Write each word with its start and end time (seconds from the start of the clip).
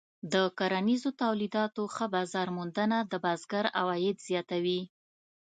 د 0.33 0.35
کرنیزو 0.57 1.09
تولیداتو 1.21 1.83
ښه 1.95 2.05
بازار 2.15 2.47
موندنه 2.57 2.97
د 3.11 3.13
بزګر 3.23 3.65
عواید 3.79 4.17
زیاتوي. 4.27 4.81